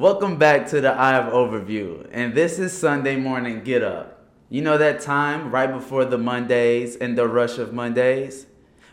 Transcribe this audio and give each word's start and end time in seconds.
Welcome 0.00 0.38
back 0.38 0.66
to 0.68 0.80
the 0.80 0.92
Eye 0.92 1.18
of 1.18 1.30
Overview, 1.30 2.08
and 2.10 2.34
this 2.34 2.58
is 2.58 2.72
Sunday 2.72 3.16
morning 3.16 3.62
Get 3.62 3.82
Up. 3.82 4.24
You 4.48 4.62
know 4.62 4.78
that 4.78 5.02
time 5.02 5.50
right 5.50 5.70
before 5.70 6.06
the 6.06 6.16
Mondays 6.16 6.96
and 6.96 7.18
the 7.18 7.28
rush 7.28 7.58
of 7.58 7.74
Mondays? 7.74 8.46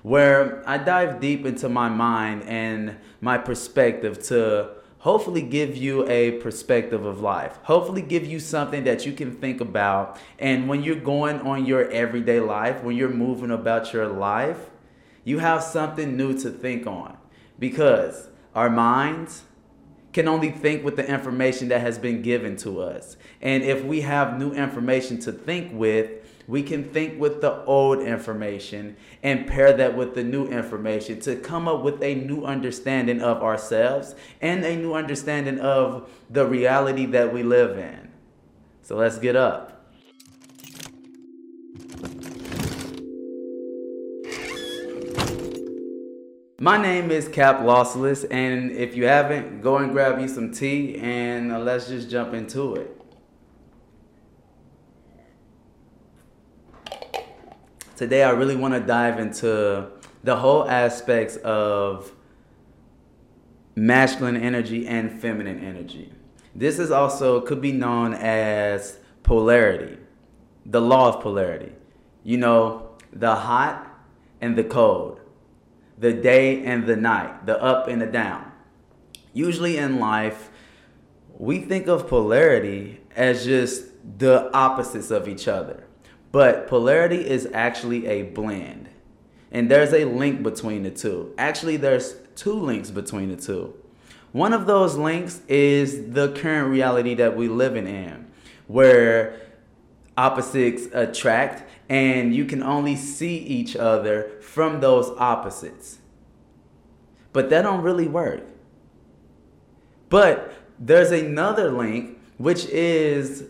Where 0.03 0.61
I 0.67 0.77
dive 0.77 1.21
deep 1.21 1.45
into 1.45 1.69
my 1.69 1.87
mind 1.87 2.43
and 2.43 2.97
my 3.21 3.37
perspective 3.37 4.21
to 4.23 4.71
hopefully 4.97 5.43
give 5.43 5.77
you 5.77 6.05
a 6.09 6.31
perspective 6.39 7.05
of 7.05 7.21
life. 7.21 7.57
Hopefully, 7.63 8.01
give 8.01 8.25
you 8.25 8.41
something 8.41 8.83
that 8.83 9.05
you 9.05 9.13
can 9.13 9.31
think 9.31 9.61
about. 9.61 10.19
And 10.39 10.67
when 10.67 10.83
you're 10.83 10.95
going 10.95 11.39
on 11.39 11.65
your 11.65 11.89
everyday 11.89 12.41
life, 12.41 12.83
when 12.83 12.97
you're 12.97 13.07
moving 13.07 13.51
about 13.51 13.93
your 13.93 14.07
life, 14.07 14.71
you 15.23 15.39
have 15.39 15.63
something 15.63 16.17
new 16.17 16.37
to 16.39 16.49
think 16.49 16.85
on. 16.85 17.15
Because 17.57 18.27
our 18.53 18.69
minds 18.69 19.43
can 20.17 20.27
only 20.27 20.49
think 20.49 20.83
with 20.83 20.95
the 20.95 21.07
information 21.07 21.67
that 21.67 21.79
has 21.79 21.99
been 21.99 22.23
given 22.23 22.55
to 22.55 22.81
us. 22.81 23.17
And 23.39 23.61
if 23.61 23.83
we 23.83 24.01
have 24.01 24.39
new 24.39 24.51
information 24.51 25.19
to 25.19 25.31
think 25.31 25.71
with, 25.71 26.09
we 26.47 26.63
can 26.63 26.85
think 26.85 27.19
with 27.19 27.39
the 27.39 27.63
old 27.65 27.99
information 27.99 28.97
and 29.21 29.45
pair 29.45 29.71
that 29.73 29.95
with 29.95 30.15
the 30.15 30.23
new 30.23 30.47
information 30.47 31.19
to 31.19 31.35
come 31.35 31.67
up 31.67 31.83
with 31.83 32.01
a 32.01 32.15
new 32.15 32.45
understanding 32.45 33.21
of 33.21 33.43
ourselves 33.43 34.15
and 34.41 34.65
a 34.65 34.75
new 34.75 34.95
understanding 34.95 35.59
of 35.59 36.09
the 36.31 36.47
reality 36.47 37.05
that 37.05 37.31
we 37.31 37.43
live 37.43 37.77
in. 37.77 38.09
So 38.81 38.95
let's 38.95 39.19
get 39.19 39.35
up. 39.35 39.76
My 46.59 46.81
name 46.81 47.11
is 47.11 47.27
Cap 47.27 47.59
Lawsolace, 47.59 48.25
and 48.31 48.71
if 48.71 48.95
you 48.95 49.05
haven't, 49.05 49.61
go 49.61 49.77
and 49.77 49.91
grab 49.91 50.19
you 50.19 50.27
some 50.27 50.51
tea 50.51 50.97
and 50.97 51.51
uh, 51.51 51.59
let's 51.59 51.87
just 51.87 52.09
jump 52.09 52.33
into 52.33 52.75
it. 52.75 52.97
today 57.97 58.23
I 58.23 58.29
really 58.29 58.55
want 58.55 58.75
to 58.75 58.79
dive 58.79 59.19
into 59.19 59.87
the 60.23 60.35
whole 60.35 60.69
aspects 60.69 61.35
of 61.37 62.11
masculine 63.75 64.37
energy 64.37 64.87
and 64.87 65.19
feminine 65.19 65.59
energy. 65.59 66.13
This 66.55 66.79
is 66.79 66.91
also 66.91 67.41
could 67.41 67.59
be 67.59 67.71
known 67.71 68.13
as 68.13 68.99
polarity, 69.23 69.97
the 70.65 70.79
law 70.79 71.09
of 71.09 71.21
polarity. 71.21 71.71
You 72.23 72.37
know, 72.37 72.91
the 73.11 73.35
hot 73.35 73.87
and 74.41 74.55
the 74.55 74.63
cold, 74.63 75.19
the 75.97 76.13
day 76.13 76.63
and 76.63 76.85
the 76.85 76.95
night, 76.95 77.45
the 77.45 77.61
up 77.61 77.87
and 77.87 78.01
the 78.01 78.05
down. 78.05 78.51
Usually 79.33 79.77
in 79.77 79.99
life, 79.99 80.49
we 81.37 81.59
think 81.59 81.87
of 81.87 82.07
polarity 82.07 83.01
as 83.15 83.45
just 83.45 83.85
the 84.19 84.51
opposites 84.55 85.11
of 85.11 85.27
each 85.27 85.47
other. 85.47 85.85
But 86.31 86.67
polarity 86.67 87.27
is 87.27 87.47
actually 87.53 88.05
a 88.07 88.23
blend. 88.23 88.89
And 89.51 89.71
there's 89.71 89.93
a 89.93 90.05
link 90.05 90.43
between 90.43 90.83
the 90.83 90.91
two. 90.91 91.33
Actually, 91.37 91.77
there's 91.77 92.15
two 92.35 92.53
links 92.53 92.91
between 92.91 93.29
the 93.29 93.37
two. 93.37 93.73
One 94.33 94.53
of 94.53 94.65
those 94.65 94.97
links 94.97 95.41
is 95.47 96.11
the 96.11 96.29
current 96.33 96.69
reality 96.69 97.15
that 97.15 97.35
we 97.35 97.47
live 97.47 97.75
in, 97.75 98.27
where 98.67 99.39
opposites 100.17 100.87
attract 100.93 101.63
and 101.89 102.35
you 102.35 102.45
can 102.45 102.61
only 102.61 102.95
see 102.95 103.37
each 103.37 103.75
other 103.75 104.31
from 104.41 104.81
those 104.81 105.09
opposites. 105.17 105.99
But 107.33 107.49
that 107.49 107.61
don't 107.61 107.81
really 107.81 108.07
work. 108.07 108.43
But 110.09 110.53
there's 110.79 111.11
another 111.11 111.71
link 111.71 112.19
which 112.37 112.65
is 112.65 113.45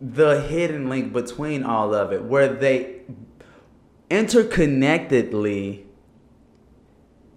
the 0.00 0.40
hidden 0.40 0.88
link 0.88 1.12
between 1.12 1.64
all 1.64 1.94
of 1.94 2.12
it, 2.12 2.24
where 2.24 2.48
they 2.48 3.02
interconnectedly 4.10 5.84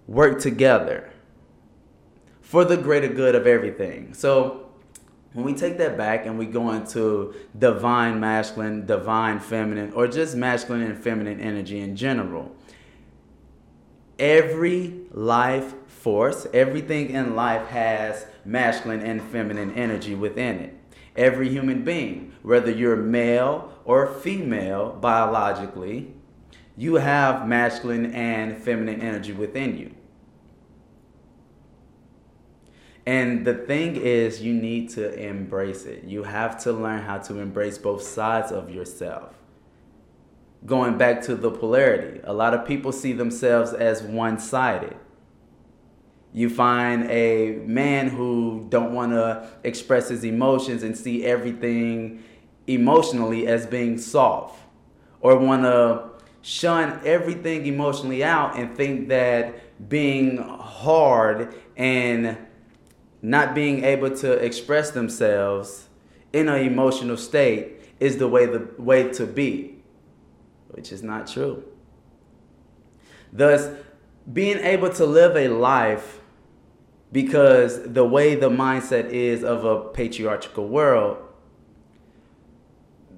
work 0.06 0.40
together 0.40 1.10
for 2.40 2.64
the 2.64 2.76
greater 2.76 3.08
good 3.08 3.34
of 3.34 3.46
everything. 3.46 4.14
So 4.14 4.71
when 5.32 5.44
we 5.44 5.54
take 5.54 5.78
that 5.78 5.96
back 5.96 6.26
and 6.26 6.38
we 6.38 6.46
go 6.46 6.70
into 6.72 7.34
divine 7.58 8.20
masculine, 8.20 8.86
divine 8.86 9.40
feminine, 9.40 9.92
or 9.92 10.06
just 10.06 10.36
masculine 10.36 10.82
and 10.82 10.98
feminine 11.02 11.40
energy 11.40 11.80
in 11.80 11.96
general, 11.96 12.54
every 14.18 15.00
life 15.10 15.74
force, 15.88 16.46
everything 16.52 17.10
in 17.10 17.34
life 17.34 17.68
has 17.68 18.26
masculine 18.44 19.00
and 19.00 19.22
feminine 19.22 19.72
energy 19.74 20.14
within 20.14 20.58
it 20.58 20.78
every 21.16 21.48
human 21.48 21.84
being, 21.84 22.32
whether 22.42 22.70
you're 22.70 22.96
male 22.96 23.72
or 23.84 24.06
female 24.06 24.96
biologically, 25.00 26.14
you 26.76 26.94
have 26.94 27.46
masculine 27.46 28.14
and 28.14 28.56
feminine 28.56 29.00
energy 29.00 29.32
within 29.32 29.76
you. 29.76 29.94
And 33.04 33.44
the 33.44 33.54
thing 33.54 33.96
is, 33.96 34.40
you 34.40 34.54
need 34.54 34.90
to 34.90 35.12
embrace 35.14 35.84
it. 35.84 36.04
You 36.04 36.22
have 36.22 36.62
to 36.64 36.72
learn 36.72 37.02
how 37.02 37.18
to 37.18 37.38
embrace 37.38 37.78
both 37.78 38.02
sides 38.02 38.52
of 38.52 38.70
yourself. 38.70 39.34
Going 40.64 40.96
back 40.96 41.22
to 41.22 41.34
the 41.34 41.50
polarity, 41.50 42.20
a 42.22 42.32
lot 42.32 42.54
of 42.54 42.64
people 42.64 42.92
see 42.92 43.12
themselves 43.12 43.72
as 43.72 44.02
one 44.02 44.38
sided 44.38 44.96
you 46.32 46.48
find 46.48 47.10
a 47.10 47.56
man 47.66 48.08
who 48.08 48.66
don't 48.70 48.94
want 48.94 49.12
to 49.12 49.46
express 49.64 50.08
his 50.08 50.24
emotions 50.24 50.82
and 50.82 50.96
see 50.96 51.24
everything 51.24 52.22
emotionally 52.66 53.46
as 53.46 53.66
being 53.66 53.98
soft 53.98 54.58
or 55.20 55.36
want 55.36 55.62
to 55.62 56.10
shun 56.40 57.00
everything 57.04 57.66
emotionally 57.66 58.24
out 58.24 58.56
and 58.56 58.74
think 58.76 59.08
that 59.08 59.88
being 59.88 60.38
hard 60.38 61.54
and 61.76 62.36
not 63.22 63.54
being 63.54 63.84
able 63.84 64.10
to 64.10 64.32
express 64.32 64.90
themselves 64.90 65.88
in 66.32 66.48
an 66.48 66.60
emotional 66.60 67.16
state 67.16 67.80
is 68.00 68.18
the 68.18 68.28
way 68.28 68.46
the 68.46 68.68
way 68.78 69.10
to 69.12 69.26
be 69.26 69.76
which 70.68 70.92
is 70.92 71.02
not 71.02 71.26
true 71.26 71.62
thus 73.32 73.68
being 74.30 74.58
able 74.58 74.90
to 74.90 75.06
live 75.06 75.36
a 75.36 75.48
life 75.48 76.20
because 77.12 77.82
the 77.82 78.04
way 78.04 78.34
the 78.34 78.48
mindset 78.48 79.10
is 79.10 79.44
of 79.44 79.64
a 79.64 79.90
patriarchal 79.90 80.66
world, 80.66 81.18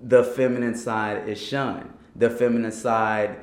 the 0.02 0.24
feminine 0.24 0.74
side 0.74 1.28
is 1.28 1.40
shunned. 1.40 1.90
The 2.16 2.28
feminine 2.28 2.72
side 2.72 3.38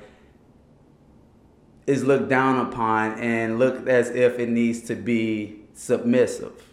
is 1.87 2.03
looked 2.03 2.29
down 2.29 2.67
upon 2.67 3.19
and 3.19 3.57
looked 3.57 3.87
as 3.87 4.09
if 4.09 4.39
it 4.39 4.49
needs 4.49 4.81
to 4.81 4.95
be 4.95 5.60
submissive. 5.73 6.63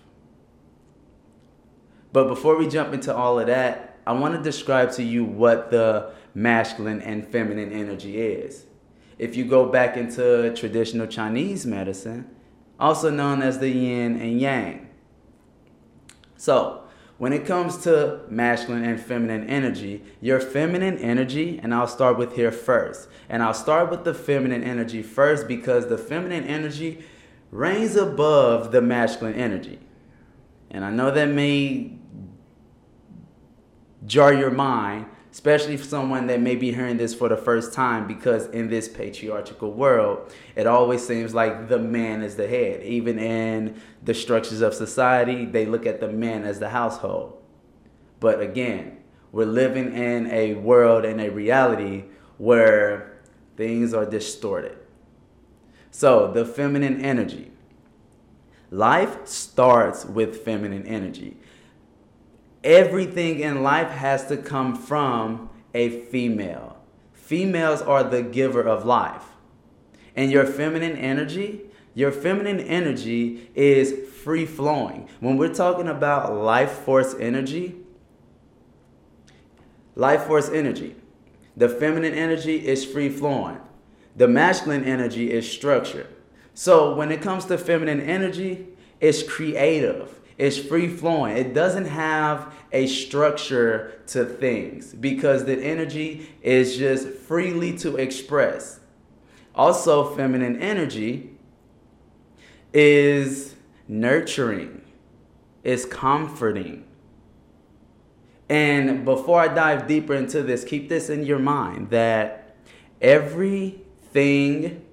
But 2.12 2.28
before 2.28 2.56
we 2.56 2.68
jump 2.68 2.94
into 2.94 3.14
all 3.14 3.38
of 3.38 3.46
that, 3.46 3.98
I 4.06 4.12
want 4.12 4.34
to 4.34 4.42
describe 4.42 4.92
to 4.92 5.02
you 5.02 5.24
what 5.24 5.70
the 5.70 6.12
masculine 6.34 7.02
and 7.02 7.26
feminine 7.26 7.72
energy 7.72 8.20
is. 8.20 8.64
If 9.18 9.36
you 9.36 9.44
go 9.44 9.66
back 9.66 9.96
into 9.96 10.54
traditional 10.54 11.06
Chinese 11.06 11.66
medicine, 11.66 12.30
also 12.78 13.10
known 13.10 13.42
as 13.42 13.58
the 13.58 13.68
yin 13.68 14.20
and 14.20 14.40
yang. 14.40 14.88
So, 16.36 16.84
when 17.18 17.32
it 17.32 17.44
comes 17.44 17.78
to 17.78 18.20
masculine 18.28 18.84
and 18.84 19.00
feminine 19.00 19.48
energy, 19.48 20.04
your 20.20 20.38
feminine 20.38 20.96
energy, 20.98 21.58
and 21.60 21.74
I'll 21.74 21.88
start 21.88 22.16
with 22.16 22.36
here 22.36 22.52
first, 22.52 23.08
and 23.28 23.42
I'll 23.42 23.52
start 23.52 23.90
with 23.90 24.04
the 24.04 24.14
feminine 24.14 24.62
energy 24.62 25.02
first 25.02 25.48
because 25.48 25.88
the 25.88 25.98
feminine 25.98 26.44
energy 26.44 27.04
reigns 27.50 27.96
above 27.96 28.72
the 28.72 28.82
masculine 28.82 29.34
energy. 29.34 29.78
And 30.70 30.84
I 30.84 30.90
know 30.90 31.10
that 31.10 31.28
may 31.28 31.92
jar 34.06 34.32
your 34.32 34.50
mind, 34.50 35.06
especially 35.32 35.76
for 35.76 35.84
someone 35.84 36.26
that 36.26 36.40
may 36.40 36.56
be 36.56 36.72
hearing 36.72 36.96
this 36.96 37.14
for 37.14 37.28
the 37.28 37.36
first 37.36 37.72
time 37.72 38.06
because 38.06 38.46
in 38.48 38.68
this 38.68 38.88
patriarchal 38.88 39.72
world 39.72 40.32
it 40.56 40.66
always 40.66 41.06
seems 41.06 41.34
like 41.34 41.68
the 41.68 41.78
man 41.78 42.22
is 42.22 42.36
the 42.36 42.46
head. 42.46 42.82
Even 42.82 43.18
in 43.18 43.80
the 44.02 44.14
structures 44.14 44.60
of 44.60 44.74
society 44.74 45.44
they 45.44 45.66
look 45.66 45.86
at 45.86 46.00
the 46.00 46.08
man 46.08 46.44
as 46.44 46.58
the 46.58 46.70
household. 46.70 47.42
But 48.20 48.40
again 48.40 48.98
we're 49.32 49.46
living 49.46 49.92
in 49.92 50.30
a 50.30 50.54
world 50.54 51.04
and 51.04 51.20
a 51.20 51.30
reality 51.30 52.04
where 52.38 53.20
things 53.56 53.92
are 53.92 54.06
distorted 54.06 54.78
so 55.90 56.30
the 56.32 56.44
feminine 56.44 57.00
energy 57.04 57.50
life 58.70 59.26
starts 59.26 60.04
with 60.04 60.44
feminine 60.44 60.86
energy 60.86 61.36
everything 62.64 63.40
in 63.40 63.62
life 63.62 63.90
has 63.90 64.26
to 64.26 64.36
come 64.36 64.74
from 64.74 65.48
a 65.74 65.88
female. 66.06 66.76
Females 67.12 67.82
are 67.82 68.04
the 68.04 68.22
giver 68.22 68.62
of 68.62 68.84
life. 68.84 69.24
And 70.16 70.32
your 70.32 70.46
feminine 70.46 70.96
energy, 70.96 71.62
your 71.94 72.10
feminine 72.10 72.60
energy 72.60 73.50
is 73.54 74.08
free 74.22 74.46
flowing. 74.46 75.08
When 75.20 75.36
we're 75.36 75.54
talking 75.54 75.88
about 75.88 76.34
life 76.34 76.72
force 76.72 77.14
energy, 77.18 77.76
life 79.94 80.24
force 80.24 80.48
energy, 80.48 80.96
the 81.56 81.68
feminine 81.68 82.14
energy 82.14 82.66
is 82.66 82.84
free 82.84 83.08
flowing. 83.08 83.58
The 84.18 84.26
masculine 84.26 84.82
energy 84.82 85.30
is 85.30 85.50
structured. 85.50 86.08
So 86.52 86.92
when 86.92 87.12
it 87.12 87.22
comes 87.22 87.44
to 87.44 87.56
feminine 87.56 88.00
energy, 88.00 88.66
it's 89.00 89.22
creative, 89.22 90.20
it's 90.36 90.58
free 90.58 90.88
flowing. 90.88 91.36
It 91.36 91.54
doesn't 91.54 91.84
have 91.84 92.52
a 92.72 92.88
structure 92.88 94.02
to 94.08 94.24
things 94.24 94.92
because 94.92 95.44
the 95.44 95.56
energy 95.62 96.28
is 96.42 96.76
just 96.76 97.06
freely 97.08 97.78
to 97.78 97.96
express. 97.96 98.80
Also, 99.54 100.12
feminine 100.16 100.60
energy 100.60 101.30
is 102.72 103.54
nurturing, 103.86 104.82
is 105.62 105.84
comforting. 105.84 106.84
And 108.48 109.04
before 109.04 109.40
I 109.40 109.46
dive 109.46 109.86
deeper 109.86 110.14
into 110.14 110.42
this, 110.42 110.64
keep 110.64 110.88
this 110.88 111.08
in 111.08 111.22
your 111.24 111.38
mind 111.38 111.90
that 111.90 112.56
everything 114.18 114.84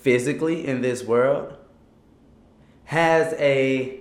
physically 0.00 0.66
in 0.66 0.80
this 0.80 1.04
world 1.04 1.56
has 2.84 3.34
a 3.34 4.00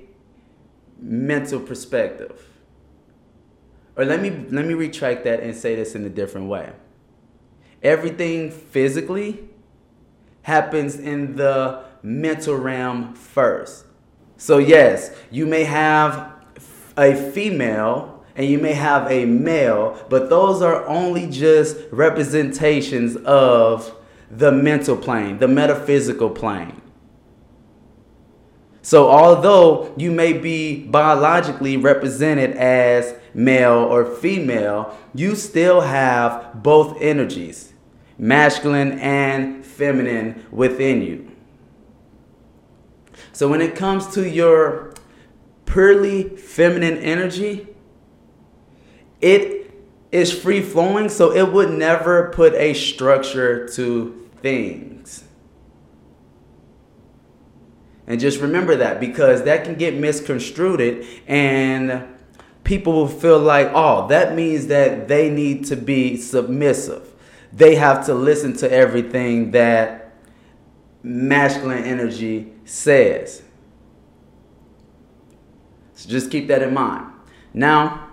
mental 1.00 1.59
perspective. 1.59 2.42
Or 3.95 4.06
let 4.06 4.21
me 4.21 4.30
let 4.50 4.65
me 4.65 4.74
retract 4.74 5.24
that 5.25 5.42
and 5.42 5.56
say 5.56 5.75
this 5.75 5.95
in 5.95 6.06
a 6.06 6.09
different 6.09 6.48
way. 6.48 6.71
Everything 7.83 8.51
physically 8.51 9.50
happens 10.44 10.98
in 10.98 11.36
the 11.36 11.83
mental 12.01 12.56
realm 12.56 13.13
first. 13.13 13.86
So 14.38 14.59
yes, 14.59 15.12
you 15.31 15.45
may 15.45 15.63
have 15.65 16.31
a 16.95 17.15
female 17.31 18.24
and 18.36 18.48
you 18.48 18.59
may 18.59 18.74
have 18.74 19.12
a 19.12 19.25
male, 19.25 19.98
but 20.09 20.30
those 20.30 20.62
are 20.62 20.86
only 20.88 21.27
just 21.27 21.77
representations 21.92 23.15
of 23.18 23.94
the 24.29 24.51
mental 24.51 24.97
plane, 24.97 25.39
the 25.39 25.47
metaphysical 25.47 26.29
plane. 26.29 26.81
So, 28.81 29.09
although 29.09 29.94
you 29.97 30.12
may 30.12 30.31
be 30.31 30.85
biologically 30.85 31.75
represented 31.75 32.51
as 32.56 33.13
male 33.33 33.79
or 33.79 34.06
female, 34.06 34.97
you 35.13 35.35
still 35.35 35.81
have 35.81 36.63
both 36.63 36.95
energies, 37.01 37.74
masculine 38.18 38.97
and 39.00 39.65
feminine, 39.65 40.45
within 40.51 41.01
you. 41.01 41.30
So, 43.33 43.50
when 43.50 43.59
it 43.59 43.75
comes 43.75 44.07
to 44.13 44.27
your 44.27 44.94
purely 45.65 46.30
feminine 46.30 46.97
energy, 47.00 47.68
it 49.19 49.56
is 50.12 50.33
free 50.33 50.62
flowing, 50.62 51.09
so 51.09 51.31
it 51.31 51.51
would 51.51 51.71
never 51.71 52.30
put 52.30 52.54
a 52.54 52.74
structure 52.74 53.68
to 53.69 54.30
things. 54.42 55.24
And 58.07 58.21
just 58.21 58.39
remember 58.39 58.77
that 58.77 59.01
because 59.01 59.44
that 59.44 59.65
can 59.65 59.75
get 59.75 59.94
misconstrued 59.95 61.06
and 61.27 62.07
people 62.63 62.94
will 62.94 63.07
feel 63.07 63.38
like, 63.38 63.69
oh, 63.74 64.07
that 64.07 64.33
means 64.33 64.68
that 64.68 65.09
they 65.09 65.30
need 65.30 65.65
to 65.65 65.75
be 65.75 66.15
submissive. 66.15 67.13
They 67.51 67.75
have 67.75 68.06
to 68.06 68.13
listen 68.13 68.56
to 68.57 68.71
everything 68.71 69.51
that 69.51 70.13
masculine 71.04 71.83
energy 71.83 72.54
says. 72.63 73.42
So 75.95 76.09
just 76.09 76.31
keep 76.31 76.48
that 76.48 76.62
in 76.62 76.74
mind. 76.74 77.12
Now, 77.54 78.06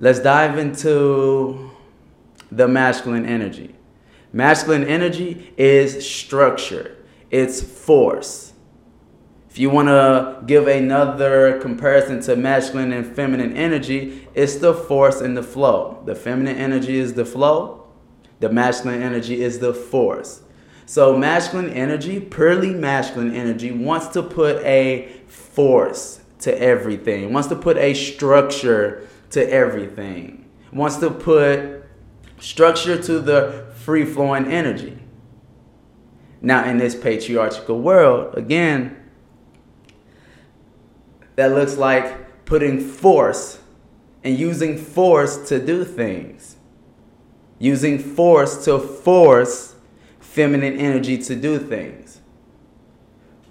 let's 0.00 0.18
dive 0.18 0.58
into 0.58 1.70
the 2.50 2.66
masculine 2.66 3.26
energy. 3.26 3.74
Masculine 4.32 4.84
energy 4.84 5.52
is 5.56 6.04
structure, 6.08 6.96
it's 7.30 7.62
force 7.62 8.50
if 9.50 9.58
you 9.58 9.68
want 9.68 9.88
to 9.88 10.44
give 10.46 10.68
another 10.68 11.58
comparison 11.58 12.20
to 12.22 12.36
masculine 12.36 12.92
and 12.92 13.04
feminine 13.04 13.56
energy, 13.56 14.28
it's 14.32 14.54
the 14.56 14.72
force 14.72 15.20
and 15.20 15.36
the 15.36 15.42
flow. 15.42 16.00
The 16.06 16.14
feminine 16.14 16.56
energy 16.56 16.96
is 16.96 17.14
the 17.14 17.24
flow, 17.24 17.88
the 18.38 18.48
masculine 18.48 19.02
energy 19.02 19.42
is 19.42 19.58
the 19.58 19.74
force. 19.74 20.42
So, 20.86 21.16
masculine 21.16 21.70
energy, 21.70 22.20
purely 22.20 22.72
masculine 22.72 23.34
energy, 23.34 23.72
wants 23.72 24.08
to 24.08 24.22
put 24.22 24.58
a 24.64 25.08
force 25.26 26.20
to 26.40 26.56
everything, 26.56 27.32
wants 27.32 27.48
to 27.48 27.56
put 27.56 27.76
a 27.76 27.92
structure 27.92 29.08
to 29.30 29.50
everything, 29.50 30.48
wants 30.72 30.96
to 30.96 31.10
put 31.10 31.84
structure 32.38 33.00
to 33.02 33.20
the 33.20 33.66
free 33.76 34.04
flowing 34.04 34.46
energy. 34.46 34.98
Now, 36.42 36.64
in 36.64 36.78
this 36.78 36.94
patriarchal 36.94 37.80
world, 37.80 38.36
again, 38.36 38.96
that 41.36 41.52
looks 41.52 41.76
like 41.76 42.44
putting 42.44 42.80
force 42.80 43.60
and 44.24 44.38
using 44.38 44.76
force 44.76 45.48
to 45.48 45.64
do 45.64 45.84
things. 45.84 46.56
Using 47.58 47.98
force 47.98 48.64
to 48.64 48.78
force 48.78 49.74
feminine 50.18 50.78
energy 50.78 51.18
to 51.18 51.36
do 51.36 51.58
things. 51.58 52.20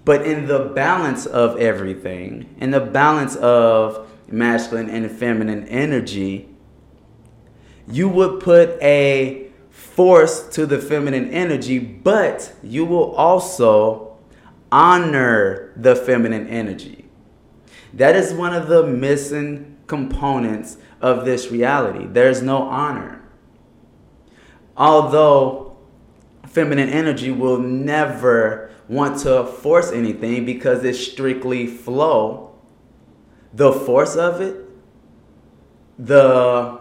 But 0.04 0.26
in 0.26 0.46
the 0.46 0.58
balance 0.74 1.26
of 1.26 1.58
everything, 1.58 2.54
in 2.58 2.70
the 2.70 2.80
balance 2.80 3.36
of 3.36 4.09
masculine 4.30 4.88
and 4.88 5.10
feminine 5.10 5.66
energy, 5.68 6.48
you 7.88 8.08
would 8.08 8.40
put 8.40 8.80
a 8.82 9.50
force 9.70 10.48
to 10.48 10.66
the 10.66 10.78
feminine 10.78 11.30
energy, 11.30 11.78
but 11.78 12.52
you 12.62 12.84
will 12.84 13.14
also 13.14 14.16
honor 14.70 15.72
the 15.76 15.96
feminine 15.96 16.46
energy. 16.46 17.06
That 17.92 18.14
is 18.14 18.32
one 18.32 18.54
of 18.54 18.68
the 18.68 18.86
missing 18.86 19.76
components 19.86 20.76
of 21.00 21.24
this 21.24 21.50
reality. 21.50 22.06
There's 22.06 22.42
no 22.42 22.62
honor. 22.62 23.22
Although 24.76 25.76
feminine 26.46 26.88
energy 26.88 27.30
will 27.30 27.58
never 27.58 28.70
want 28.88 29.20
to 29.20 29.44
force 29.44 29.92
anything 29.92 30.44
because 30.44 30.84
it's 30.84 30.98
strictly 30.98 31.66
flow, 31.66 32.49
the 33.52 33.72
force 33.72 34.16
of 34.16 34.40
it, 34.40 34.56
the 35.98 36.80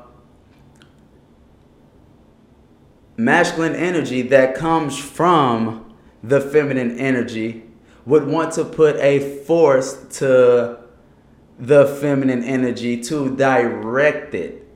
masculine 3.17 3.75
energy 3.75 4.21
that 4.21 4.55
comes 4.55 4.97
from 4.97 5.93
the 6.23 6.39
feminine 6.39 6.97
energy 6.97 7.63
would 8.05 8.25
want 8.25 8.53
to 8.53 8.63
put 8.63 8.95
a 8.97 9.19
force 9.43 9.93
to 10.09 10.77
the 11.59 11.85
feminine 11.99 12.43
energy 12.43 13.01
to 13.01 13.35
direct 13.35 14.33
it 14.33 14.69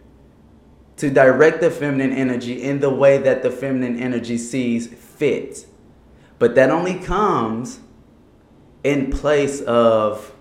to 0.98 1.10
direct 1.10 1.62
the 1.62 1.72
feminine 1.72 2.12
energy 2.12 2.62
in 2.62 2.80
the 2.80 2.90
way 2.90 3.18
that 3.18 3.42
the 3.44 3.50
feminine 3.50 4.00
energy 4.00 4.38
sees 4.38 4.88
fit. 4.88 5.66
But 6.40 6.56
that 6.56 6.70
only 6.70 7.00
comes 7.00 7.80
in 8.84 9.12
place 9.12 9.62
of 9.62 10.34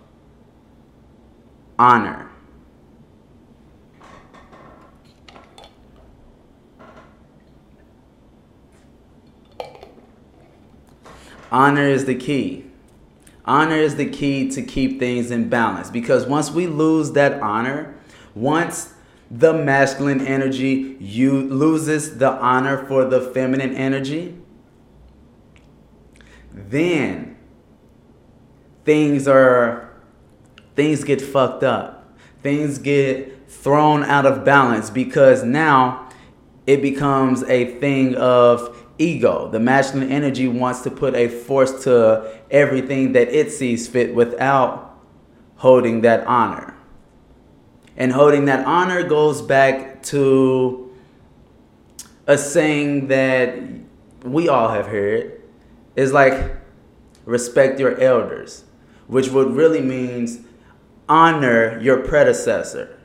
honor. 1.79 2.29
Honor 11.51 11.87
is 11.87 12.07
the 12.07 12.15
key. 12.15 12.65
Honor 13.45 13.77
is 13.77 13.97
the 13.97 14.09
key 14.09 14.49
to 14.51 14.63
keep 14.63 14.99
things 14.99 15.31
in 15.31 15.49
balance 15.49 15.91
because 15.91 16.25
once 16.27 16.51
we 16.51 16.67
lose 16.67 17.13
that 17.13 17.43
honor, 17.43 17.95
once 18.35 18.95
the 19.31 19.53
masculine 19.53 20.27
energy 20.27 20.97
you 21.01 21.43
loses 21.43 22.19
the 22.19 22.31
honor 22.31 22.87
for 22.87 23.05
the 23.05 23.21
feminine 23.21 23.75
energy, 23.75 24.39
then 26.53 27.37
things 28.85 29.29
are 29.29 29.92
things 30.75 31.05
get 31.05 31.21
fucked 31.21 31.63
up. 31.63 32.17
Things 32.43 32.79
get 32.79 33.49
thrown 33.49 34.03
out 34.05 34.27
of 34.27 34.45
balance 34.45 34.91
because 34.91 35.45
now 35.45 36.09
it 36.67 36.83
becomes 36.83 37.43
a 37.45 37.79
thing 37.79 38.15
of 38.17 38.77
ego. 38.99 39.49
The 39.49 39.61
masculine 39.61 40.11
energy 40.11 40.49
wants 40.49 40.81
to 40.83 40.91
put 40.91 41.15
a 41.15 41.29
force 41.29 41.85
to 41.85 42.41
everything 42.51 43.13
that 43.13 43.29
it 43.29 43.51
sees 43.51 43.89
fit 43.89 44.15
without 44.15 44.99
holding 45.57 46.01
that 46.03 46.27
honor. 46.27 46.77
And 47.97 48.13
holding 48.13 48.47
that 48.47 48.67
honor 48.67 49.03
goes 49.03 49.43
back 49.43 50.03
to 50.05 50.91
a 52.27 52.39
saying 52.39 53.09
that 53.09 53.59
we 54.25 54.49
all 54.49 54.69
have 54.71 54.87
heard 54.87 55.41
is 55.95 56.13
like 56.13 56.57
respect 57.25 57.79
your 57.79 58.01
elders. 58.01 58.65
which 59.13 59.29
would 59.29 59.51
really 59.55 59.81
means 59.81 60.41
honor 61.09 61.81
your 61.81 61.99
predecessor. 61.99 62.99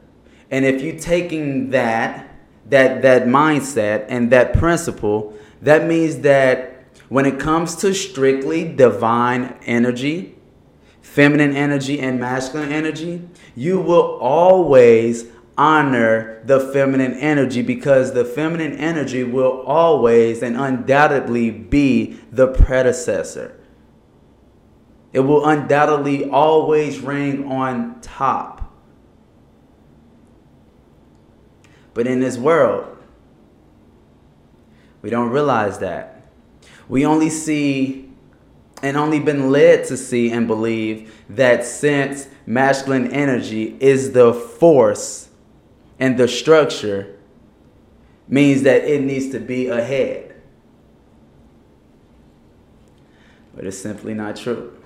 And 0.49 0.65
if 0.65 0.81
you're 0.81 0.99
taking 0.99 1.71
that 1.71 2.23
that 2.69 3.01
that 3.01 3.23
mindset 3.23 4.05
and 4.09 4.31
that 4.31 4.53
principle, 4.53 5.37
that 5.61 5.85
means 5.85 6.19
that 6.19 6.85
when 7.09 7.25
it 7.25 7.39
comes 7.39 7.75
to 7.77 7.93
strictly 7.93 8.65
divine 8.75 9.55
energy, 9.65 10.35
feminine 11.01 11.55
energy 11.55 11.99
and 11.99 12.19
masculine 12.19 12.71
energy, 12.71 13.27
you 13.55 13.79
will 13.79 14.17
always 14.19 15.25
honor 15.57 16.41
the 16.45 16.59
feminine 16.59 17.13
energy 17.13 17.61
because 17.61 18.13
the 18.13 18.23
feminine 18.23 18.73
energy 18.73 19.23
will 19.23 19.61
always 19.61 20.43
and 20.43 20.55
undoubtedly 20.55 21.49
be 21.49 22.19
the 22.31 22.47
predecessor. 22.47 23.56
It 25.13 25.21
will 25.21 25.45
undoubtedly 25.45 26.29
always 26.29 26.99
reign 26.99 27.45
on 27.45 27.99
top. 28.01 28.73
But 31.93 32.07
in 32.07 32.19
this 32.19 32.37
world, 32.37 32.97
we 35.01 35.09
don't 35.09 35.29
realize 35.29 35.79
that. 35.79 36.29
We 36.87 37.05
only 37.05 37.29
see 37.29 38.11
and 38.83 38.95
only 38.95 39.19
been 39.19 39.51
led 39.51 39.85
to 39.85 39.97
see 39.97 40.29
and 40.31 40.45
believe 40.45 41.23
that 41.29 41.65
since 41.65 42.27
masculine 42.45 43.11
energy 43.11 43.75
is 43.79 44.11
the 44.11 44.33
force 44.33 45.29
and 45.99 46.17
the 46.17 46.27
structure, 46.27 47.17
means 48.27 48.63
that 48.63 48.83
it 48.83 49.01
needs 49.01 49.29
to 49.29 49.39
be 49.39 49.67
ahead. 49.67 50.35
But 53.55 53.65
it's 53.65 53.77
simply 53.77 54.13
not 54.13 54.35
true. 54.35 54.76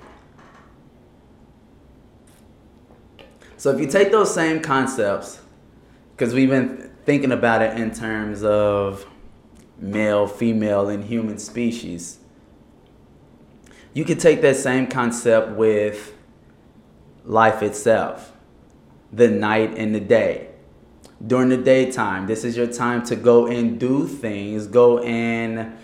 So 3.62 3.70
if 3.70 3.80
you 3.80 3.86
take 3.86 4.10
those 4.10 4.34
same 4.34 4.60
concepts, 4.60 5.40
because 6.18 6.34
we've 6.34 6.50
been 6.50 6.90
thinking 7.06 7.32
about 7.32 7.62
it 7.62 7.78
in 7.78 7.94
terms 7.94 8.44
of 8.44 9.06
male, 9.78 10.26
female, 10.26 10.90
and 10.90 11.04
human 11.04 11.38
species, 11.38 12.18
you 13.94 14.04
could 14.04 14.20
take 14.20 14.42
that 14.42 14.56
same 14.56 14.88
concept 14.88 15.52
with 15.52 16.16
life 17.24 17.62
itself, 17.62 18.36
the 19.14 19.28
night 19.28 19.78
and 19.78 19.94
the 19.94 20.00
day. 20.00 20.48
During 21.28 21.50
the 21.50 21.58
daytime, 21.58 22.26
this 22.26 22.44
is 22.44 22.58
your 22.58 22.66
time 22.66 23.04
to 23.06 23.16
go 23.16 23.46
and 23.46 23.80
do 23.80 24.08
things, 24.08 24.66
go 24.66 24.98
and 25.04 25.78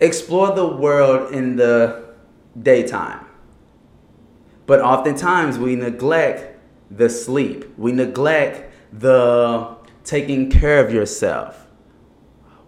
explore 0.00 0.54
the 0.54 0.66
world 0.66 1.34
in 1.34 1.56
the 1.56 2.14
daytime. 2.58 3.27
But 4.68 4.82
oftentimes 4.82 5.58
we 5.58 5.76
neglect 5.76 6.60
the 6.90 7.08
sleep. 7.08 7.64
We 7.78 7.90
neglect 7.90 8.70
the 8.92 9.76
taking 10.04 10.50
care 10.50 10.84
of 10.84 10.92
yourself, 10.92 11.66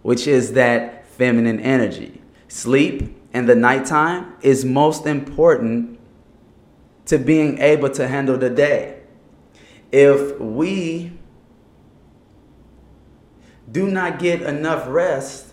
which 0.01 0.25
is 0.25 0.53
that 0.53 1.05
feminine 1.05 1.59
energy. 1.59 2.19
Sleep 2.47 3.15
in 3.33 3.45
the 3.45 3.53
nighttime 3.53 4.33
is 4.41 4.65
most 4.65 5.05
important 5.05 5.99
to 7.05 7.19
being 7.19 7.59
able 7.59 7.91
to 7.91 8.07
handle 8.07 8.35
the 8.35 8.49
day. 8.49 9.03
If 9.91 10.39
we 10.39 11.13
do 13.71 13.91
not 13.91 14.17
get 14.17 14.41
enough 14.41 14.85
rest, 14.87 15.50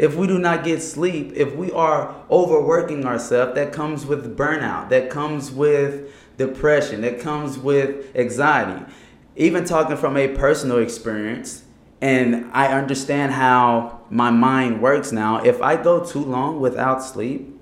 if 0.00 0.16
we 0.16 0.26
do 0.26 0.38
not 0.38 0.64
get 0.64 0.80
sleep, 0.80 1.30
if 1.36 1.54
we 1.54 1.70
are 1.72 2.24
overworking 2.30 3.04
ourselves, 3.04 3.54
that 3.54 3.70
comes 3.70 4.06
with 4.06 4.34
burnout, 4.34 4.88
that 4.88 5.10
comes 5.10 5.50
with 5.50 6.10
depression, 6.38 7.02
that 7.02 7.20
comes 7.20 7.58
with 7.58 8.16
anxiety. 8.16 8.90
Even 9.36 9.66
talking 9.66 9.98
from 9.98 10.16
a 10.16 10.28
personal 10.28 10.78
experience, 10.78 11.64
and 12.00 12.50
I 12.54 12.68
understand 12.68 13.32
how 13.32 14.00
my 14.08 14.30
mind 14.30 14.80
works 14.80 15.12
now. 15.12 15.44
If 15.44 15.60
I 15.60 15.76
go 15.76 16.02
too 16.02 16.24
long 16.24 16.60
without 16.60 17.02
sleep, 17.02 17.60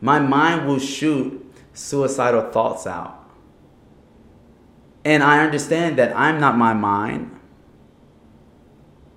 my 0.00 0.18
mind 0.18 0.66
will 0.66 0.78
shoot 0.78 1.44
suicidal 1.74 2.50
thoughts 2.50 2.86
out. 2.86 3.22
And 5.04 5.22
I 5.22 5.44
understand 5.44 5.98
that 5.98 6.16
I'm 6.16 6.40
not 6.40 6.56
my 6.56 6.72
mind. 6.72 7.35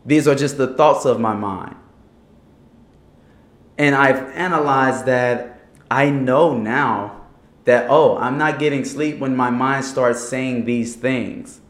These 0.10 0.28
are 0.28 0.34
just 0.34 0.58
the 0.58 0.66
thoughts 0.74 1.06
of 1.06 1.20
my 1.20 1.36
mind. 1.36 1.76
And 3.78 3.94
I've 3.94 4.24
analyzed 4.32 5.06
that 5.06 5.62
I 5.92 6.10
know 6.10 6.58
now 6.58 7.28
that, 7.66 7.86
oh, 7.92 8.18
I'm 8.18 8.40
not 8.40 8.58
getting 8.58 8.86
sleep 8.86 9.20
when 9.20 9.36
my 9.36 9.52
mind 9.52 9.86
starts 9.86 10.28
saying 10.28 10.66
these 10.66 10.96
things. 10.96 11.62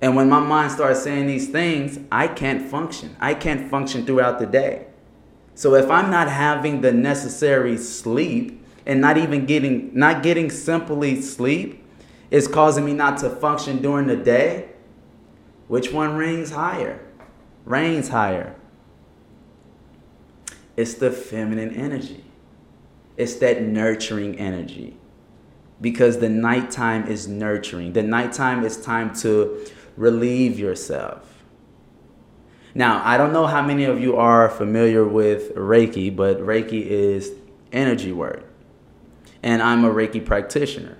And 0.00 0.16
when 0.16 0.30
my 0.30 0.40
mind 0.40 0.72
starts 0.72 1.02
saying 1.02 1.26
these 1.26 1.50
things, 1.50 1.98
I 2.10 2.26
can't 2.26 2.66
function. 2.66 3.18
I 3.20 3.34
can't 3.34 3.70
function 3.70 4.06
throughout 4.06 4.38
the 4.38 4.46
day. 4.46 4.86
So 5.54 5.74
if 5.74 5.90
I'm 5.90 6.10
not 6.10 6.30
having 6.30 6.80
the 6.80 6.90
necessary 6.90 7.76
sleep 7.76 8.64
and 8.86 8.98
not 8.98 9.18
even 9.18 9.44
getting 9.44 9.90
not 9.92 10.22
getting 10.22 10.48
simply 10.48 11.20
sleep 11.20 11.84
is 12.30 12.48
causing 12.48 12.86
me 12.86 12.94
not 12.94 13.18
to 13.18 13.28
function 13.28 13.82
during 13.82 14.06
the 14.06 14.16
day, 14.16 14.71
which 15.68 15.92
one 15.92 16.16
rings 16.16 16.50
higher? 16.50 17.00
Reigns 17.64 18.08
higher. 18.08 18.56
It's 20.76 20.94
the 20.94 21.10
feminine 21.10 21.74
energy. 21.74 22.24
It's 23.16 23.34
that 23.36 23.62
nurturing 23.62 24.38
energy. 24.38 24.96
Because 25.80 26.18
the 26.18 26.28
nighttime 26.28 27.06
is 27.06 27.28
nurturing. 27.28 27.92
The 27.92 28.02
nighttime 28.02 28.64
is 28.64 28.80
time 28.80 29.14
to 29.16 29.66
relieve 29.96 30.58
yourself. 30.58 31.42
Now, 32.74 33.02
I 33.04 33.18
don't 33.18 33.32
know 33.32 33.46
how 33.46 33.62
many 33.62 33.84
of 33.84 34.00
you 34.00 34.16
are 34.16 34.48
familiar 34.48 35.04
with 35.04 35.54
Reiki, 35.54 36.14
but 36.14 36.38
Reiki 36.38 36.86
is 36.86 37.32
energy 37.70 38.12
work. 38.12 38.44
And 39.42 39.60
I'm 39.60 39.84
a 39.84 39.92
Reiki 39.92 40.24
practitioner. 40.24 40.98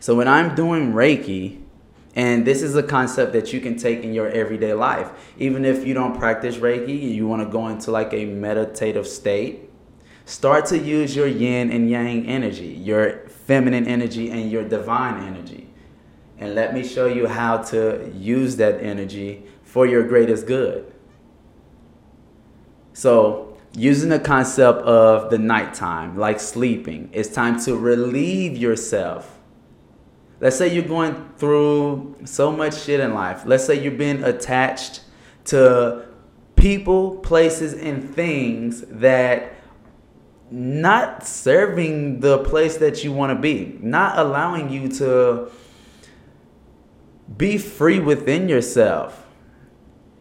So 0.00 0.14
when 0.14 0.26
I'm 0.26 0.54
doing 0.54 0.92
Reiki, 0.92 1.60
and 2.18 2.44
this 2.44 2.60
is 2.60 2.76
a 2.76 2.82
concept 2.82 3.32
that 3.32 3.52
you 3.52 3.60
can 3.60 3.78
take 3.78 4.02
in 4.02 4.12
your 4.12 4.28
everyday 4.28 4.74
life. 4.74 5.08
Even 5.38 5.64
if 5.64 5.86
you 5.86 5.94
don't 5.94 6.18
practice 6.18 6.56
Reiki, 6.56 7.14
you 7.14 7.26
want 7.26 7.42
to 7.42 7.48
go 7.48 7.68
into 7.68 7.90
like 7.90 8.12
a 8.12 8.26
meditative 8.26 9.06
state, 9.06 9.70
start 10.26 10.66
to 10.66 10.78
use 10.78 11.16
your 11.16 11.28
yin 11.28 11.70
and 11.70 11.88
yang 11.88 12.26
energy, 12.26 12.66
your 12.66 13.28
feminine 13.46 13.86
energy 13.86 14.30
and 14.30 14.50
your 14.50 14.64
divine 14.68 15.22
energy 15.22 15.68
and 16.38 16.54
let 16.54 16.72
me 16.72 16.86
show 16.86 17.06
you 17.06 17.26
how 17.26 17.58
to 17.58 18.12
use 18.14 18.56
that 18.56 18.80
energy 18.80 19.42
for 19.62 19.86
your 19.86 20.06
greatest 20.06 20.46
good. 20.46 20.92
So, 22.92 23.56
using 23.74 24.08
the 24.08 24.20
concept 24.20 24.78
of 24.82 25.30
the 25.30 25.38
nighttime, 25.38 26.16
like 26.16 26.40
sleeping, 26.40 27.10
it's 27.12 27.28
time 27.28 27.60
to 27.64 27.76
relieve 27.76 28.56
yourself. 28.56 29.37
Let's 30.40 30.56
say 30.56 30.72
you're 30.72 30.84
going 30.84 31.30
through 31.36 32.16
so 32.24 32.52
much 32.52 32.82
shit 32.82 33.00
in 33.00 33.12
life. 33.14 33.42
Let's 33.44 33.64
say 33.64 33.82
you've 33.82 33.98
been 33.98 34.22
attached 34.22 35.02
to 35.46 36.06
people, 36.54 37.16
places, 37.16 37.74
and 37.74 38.14
things 38.14 38.82
that 38.82 39.54
not 40.50 41.26
serving 41.26 42.20
the 42.20 42.38
place 42.38 42.76
that 42.78 43.04
you 43.04 43.12
want 43.12 43.36
to 43.36 43.40
be, 43.40 43.78
not 43.82 44.18
allowing 44.18 44.70
you 44.70 44.88
to 44.88 45.50
be 47.36 47.58
free 47.58 47.98
within 47.98 48.48
yourself. 48.48 49.26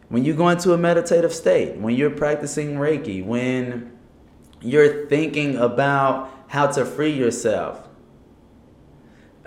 When 0.10 0.26
you 0.26 0.34
go 0.34 0.50
into 0.50 0.74
a 0.74 0.78
meditative 0.78 1.34
state, 1.34 1.78
when 1.78 1.96
you're 1.96 2.10
practicing 2.10 2.76
Reiki, 2.76 3.24
when 3.26 3.98
you're 4.62 5.08
thinking 5.08 5.58
about 5.58 6.32
how 6.48 6.68
to 6.68 6.86
free 6.86 7.12
yourself, 7.12 7.87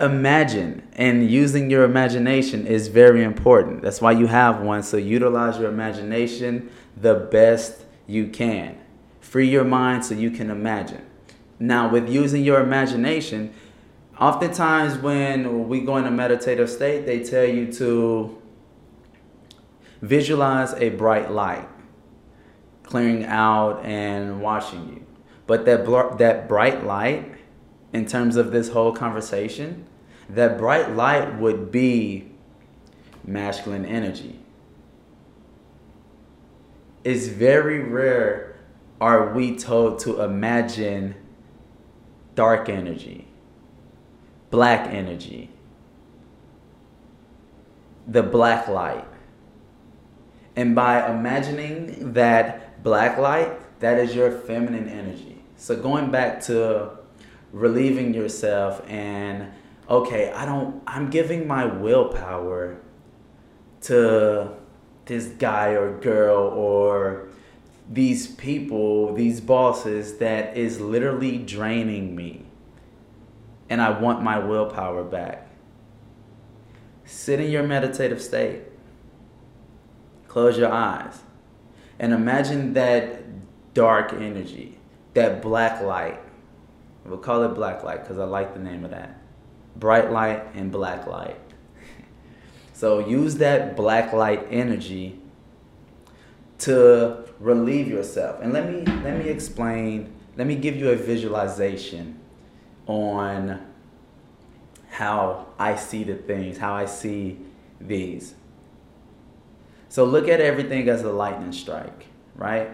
imagine 0.01 0.87
and 0.93 1.29
using 1.29 1.69
your 1.69 1.83
imagination 1.83 2.67
is 2.67 2.87
very 2.87 3.23
important. 3.23 3.81
That's 3.81 4.01
why 4.01 4.13
you 4.13 4.27
have 4.27 4.61
one. 4.61 4.83
So 4.83 4.97
utilize 4.97 5.59
your 5.59 5.69
imagination 5.69 6.69
the 6.97 7.15
best 7.15 7.85
you 8.07 8.27
can. 8.27 8.77
Free 9.19 9.47
your 9.49 9.63
mind 9.63 10.05
so 10.05 10.15
you 10.15 10.31
can 10.31 10.49
imagine. 10.49 11.05
Now, 11.59 11.89
with 11.89 12.09
using 12.09 12.43
your 12.43 12.59
imagination, 12.61 13.53
Oftentimes, 14.21 14.99
when 14.99 15.67
we 15.67 15.81
go 15.81 15.97
in 15.97 16.05
a 16.05 16.11
meditative 16.11 16.69
state, 16.69 17.07
they 17.07 17.23
tell 17.23 17.43
you 17.43 17.73
to 17.73 18.39
visualize 20.03 20.73
a 20.73 20.89
bright 20.89 21.31
light 21.31 21.67
clearing 22.83 23.25
out 23.25 23.83
and 23.83 24.39
watching 24.39 24.87
you. 24.89 25.05
But 25.47 25.65
that, 25.65 25.85
bl- 25.85 26.15
that 26.17 26.47
bright 26.47 26.85
light, 26.85 27.33
in 27.93 28.05
terms 28.05 28.35
of 28.35 28.51
this 28.51 28.69
whole 28.69 28.93
conversation, 28.93 29.87
that 30.33 30.57
bright 30.57 30.95
light 30.95 31.37
would 31.39 31.71
be 31.71 32.31
masculine 33.25 33.85
energy. 33.85 34.39
It's 37.03 37.27
very 37.27 37.79
rare 37.79 38.51
are 39.01 39.33
we 39.33 39.57
told 39.57 39.97
to 39.99 40.21
imagine 40.21 41.15
dark 42.35 42.69
energy, 42.69 43.27
black 44.51 44.87
energy, 44.87 45.49
the 48.07 48.21
black 48.21 48.67
light? 48.67 49.07
And 50.55 50.75
by 50.75 51.09
imagining 51.11 52.13
that 52.13 52.83
black 52.83 53.17
light, 53.17 53.79
that 53.79 53.97
is 53.97 54.13
your 54.13 54.31
feminine 54.31 54.87
energy. 54.87 55.41
So 55.57 55.75
going 55.75 56.11
back 56.11 56.41
to 56.41 56.91
relieving 57.51 58.13
yourself 58.13 58.83
and 58.87 59.51
okay, 59.89 60.31
I 60.31 60.45
don't 60.45 60.81
I'm 60.87 61.09
giving 61.09 61.47
my 61.47 61.65
willpower 61.65 62.77
to 63.81 64.51
this 65.05 65.25
guy 65.27 65.69
or 65.69 65.97
girl 65.99 66.47
or 66.47 67.27
these 67.89 68.27
people, 68.27 69.13
these 69.13 69.41
bosses 69.41 70.17
that 70.17 70.55
is 70.55 70.79
literally 70.79 71.37
draining 71.37 72.15
me. 72.15 72.45
And 73.69 73.81
I 73.81 73.99
want 73.99 74.21
my 74.21 74.39
willpower 74.39 75.03
back. 75.03 75.49
Sit 77.05 77.39
in 77.39 77.51
your 77.51 77.63
meditative 77.63 78.21
state. 78.21 78.61
Close 80.27 80.57
your 80.57 80.71
eyes. 80.71 81.19
And 81.99 82.13
imagine 82.13 82.73
that 82.73 83.23
dark 83.73 84.13
energy, 84.13 84.77
that 85.13 85.41
black 85.41 85.81
light. 85.81 86.19
We'll 87.05 87.17
call 87.17 87.43
it 87.43 87.49
black 87.49 87.83
light 87.83 88.01
because 88.01 88.17
I 88.17 88.23
like 88.23 88.53
the 88.53 88.59
name 88.59 88.85
of 88.85 88.91
that. 88.91 89.20
Bright 89.75 90.11
light 90.11 90.43
and 90.55 90.71
black 90.71 91.07
light. 91.07 91.39
So 92.73 92.97
use 92.97 93.35
that 93.35 93.75
black 93.75 94.11
light 94.11 94.47
energy 94.49 95.19
to 96.61 97.25
relieve 97.39 97.87
yourself. 97.87 98.39
And 98.41 98.53
let 98.53 98.67
me 98.67 98.83
let 99.03 99.17
me 99.17 99.29
explain, 99.29 100.13
let 100.37 100.47
me 100.47 100.55
give 100.55 100.75
you 100.75 100.89
a 100.89 100.95
visualization 100.95 102.19
on 102.87 103.61
how 104.89 105.47
I 105.57 105.75
see 105.75 106.03
the 106.03 106.15
things, 106.15 106.57
how 106.57 106.73
I 106.73 106.85
see 106.85 107.39
these. 107.79 108.35
So 109.89 110.05
look 110.05 110.27
at 110.27 110.39
everything 110.39 110.87
as 110.87 111.03
a 111.03 111.11
lightning 111.11 111.51
strike, 111.51 112.05
right? 112.35 112.69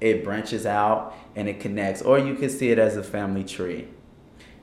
It 0.00 0.24
branches 0.24 0.64
out 0.64 1.14
and 1.36 1.48
it 1.48 1.60
connects, 1.60 2.02
or 2.02 2.18
you 2.18 2.34
can 2.34 2.48
see 2.48 2.70
it 2.70 2.78
as 2.78 2.96
a 2.96 3.02
family 3.02 3.44
tree. 3.44 3.88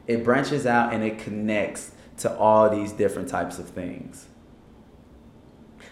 It 0.09 0.23
branches 0.23 0.65
out 0.65 0.91
and 0.91 1.03
it 1.03 1.19
connects 1.19 1.91
to 2.17 2.35
all 2.35 2.67
these 2.67 2.91
different 2.91 3.29
types 3.29 3.59
of 3.59 3.69
things. 3.69 4.25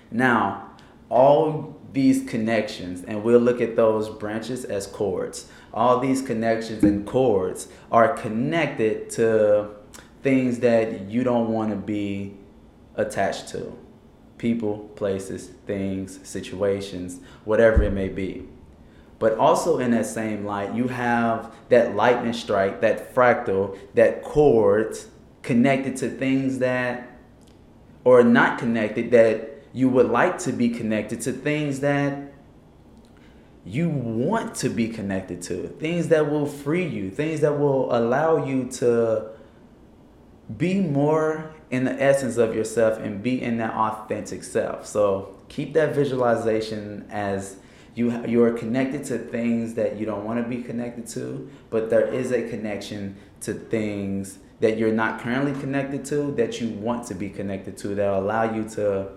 Now, 0.09 0.71
all 1.07 1.79
these 1.93 2.27
connections, 2.27 3.03
and 3.03 3.23
we'll 3.23 3.39
look 3.39 3.61
at 3.61 3.75
those 3.75 4.09
branches 4.09 4.65
as 4.65 4.87
cords. 4.87 5.49
All 5.71 5.99
these 5.99 6.23
connections 6.23 6.83
and 6.83 7.05
cords 7.05 7.67
are 7.91 8.17
connected 8.17 9.11
to 9.11 9.69
things 10.23 10.61
that 10.61 11.01
you 11.01 11.23
don't 11.23 11.53
want 11.53 11.69
to 11.69 11.75
be 11.75 12.37
attached 12.95 13.49
to 13.49 13.77
people, 14.39 14.89
places, 14.95 15.51
things, 15.67 16.19
situations, 16.27 17.19
whatever 17.45 17.83
it 17.83 17.93
may 17.93 18.09
be. 18.09 18.47
But 19.19 19.37
also 19.37 19.79
in 19.79 19.91
that 19.91 20.05
same 20.05 20.45
light, 20.45 20.75
you 20.75 20.87
have 20.89 21.53
that 21.69 21.95
lightning 21.95 22.33
strike, 22.33 22.81
that 22.81 23.15
fractal, 23.15 23.77
that 23.95 24.23
cords 24.23 25.07
connected 25.41 25.97
to 25.97 26.09
things 26.09 26.59
that, 26.59 27.17
or 28.03 28.23
not 28.23 28.59
connected, 28.59 29.11
that 29.11 29.63
you 29.73 29.89
would 29.89 30.09
like 30.09 30.37
to 30.39 30.51
be 30.51 30.69
connected 30.69 31.21
to 31.21 31.31
things 31.31 31.79
that 31.79 32.33
you 33.65 33.89
want 33.89 34.55
to 34.55 34.69
be 34.69 34.87
connected 34.87 35.41
to, 35.41 35.67
things 35.79 36.07
that 36.07 36.31
will 36.31 36.45
free 36.45 36.87
you, 36.87 37.11
things 37.11 37.41
that 37.41 37.59
will 37.59 37.93
allow 37.95 38.45
you 38.45 38.65
to 38.65 39.29
be 40.57 40.79
more 40.79 41.51
in 41.69 41.83
the 41.83 42.01
essence 42.01 42.37
of 42.37 42.55
yourself 42.55 42.97
and 42.99 43.21
be 43.21 43.41
in 43.41 43.57
that 43.57 43.73
authentic 43.73 44.43
self. 44.43 44.85
So 44.85 45.35
keep 45.49 45.73
that 45.73 45.93
visualization 45.93 47.05
as 47.09 47.57
you 47.97 48.23
you 48.27 48.43
are 48.43 48.51
connected 48.51 49.03
to 49.05 49.17
things 49.17 49.73
that 49.73 49.97
you 49.97 50.05
don't 50.05 50.23
want 50.23 50.41
to 50.41 50.47
be 50.47 50.61
connected 50.61 51.07
to, 51.07 51.49
but 51.71 51.89
there 51.89 52.05
is 52.05 52.31
a 52.31 52.47
connection 52.47 53.17
to 53.41 53.53
things 53.53 54.37
that 54.59 54.77
you're 54.77 54.93
not 54.93 55.19
currently 55.19 55.59
connected 55.59 56.05
to 56.05 56.31
that 56.33 56.61
you 56.61 56.69
want 56.69 57.07
to 57.07 57.15
be 57.15 57.29
connected 57.29 57.75
to 57.77 57.89
that 57.95 58.07
allow 58.07 58.43
you 58.53 58.69
to 58.69 59.07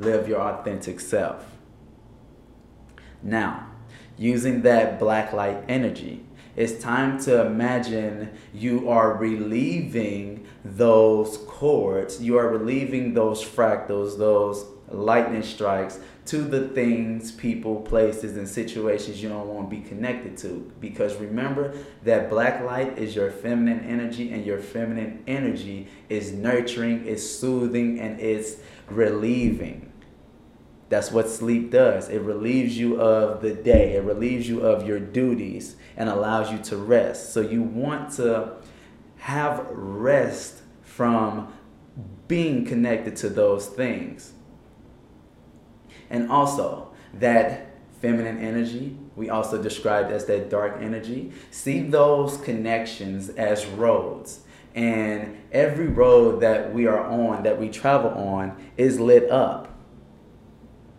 live 0.00 0.28
your 0.28 0.40
authentic 0.40 0.98
self. 0.98 1.44
Now, 3.22 3.70
using 4.18 4.62
that 4.62 4.98
black 4.98 5.32
light 5.32 5.62
energy, 5.68 6.24
it's 6.56 6.82
time 6.82 7.20
to 7.20 7.46
imagine 7.46 8.30
you 8.52 8.88
are 8.88 9.14
relieving 9.14 10.44
those 10.64 11.38
cords, 11.46 12.20
you 12.20 12.36
are 12.36 12.48
relieving 12.48 13.14
those 13.14 13.44
fractals, 13.44 14.18
those 14.18 14.66
lightning 14.88 15.42
strikes 15.42 15.98
to 16.26 16.38
the 16.38 16.68
things, 16.68 17.32
people, 17.32 17.82
places, 17.82 18.36
and 18.36 18.48
situations 18.48 19.22
you 19.22 19.28
don't 19.28 19.46
want 19.46 19.68
to 19.68 19.76
be 19.76 19.82
connected 19.82 20.36
to. 20.38 20.72
Because 20.80 21.16
remember 21.16 21.76
that 22.02 22.30
black 22.30 22.62
light 22.64 22.98
is 22.98 23.14
your 23.14 23.30
feminine 23.30 23.80
energy, 23.80 24.32
and 24.32 24.44
your 24.44 24.58
feminine 24.58 25.22
energy 25.26 25.88
is 26.08 26.32
nurturing, 26.32 27.04
is 27.04 27.38
soothing, 27.38 28.00
and 28.00 28.18
it's 28.20 28.56
relieving. 28.88 29.92
That's 30.88 31.10
what 31.10 31.28
sleep 31.28 31.70
does. 31.70 32.08
It 32.08 32.20
relieves 32.20 32.78
you 32.78 33.00
of 33.00 33.42
the 33.42 33.52
day, 33.52 33.96
it 33.96 34.04
relieves 34.04 34.48
you 34.48 34.60
of 34.60 34.86
your 34.86 35.00
duties, 35.00 35.76
and 35.96 36.08
allows 36.08 36.50
you 36.50 36.58
to 36.58 36.76
rest. 36.76 37.32
So 37.32 37.40
you 37.40 37.62
want 37.62 38.12
to 38.14 38.52
have 39.18 39.66
rest 39.70 40.62
from 40.82 41.52
being 42.28 42.64
connected 42.64 43.16
to 43.16 43.28
those 43.28 43.66
things. 43.66 44.32
And 46.10 46.30
also, 46.30 46.92
that 47.14 47.74
feminine 48.00 48.38
energy, 48.38 48.98
we 49.16 49.30
also 49.30 49.62
described 49.62 50.12
as 50.12 50.26
that 50.26 50.50
dark 50.50 50.76
energy. 50.80 51.32
See 51.50 51.80
those 51.80 52.36
connections 52.38 53.30
as 53.30 53.64
roads. 53.64 54.40
And 54.74 55.38
every 55.52 55.86
road 55.86 56.40
that 56.40 56.74
we 56.74 56.86
are 56.86 57.02
on, 57.02 57.44
that 57.44 57.58
we 57.58 57.68
travel 57.68 58.10
on, 58.10 58.62
is 58.76 58.98
lit 58.98 59.30
up. 59.30 59.70